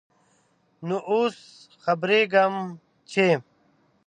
[0.87, 1.35] نوو اوس
[1.83, 2.53] خبريږم،
[3.11, 3.27] چې...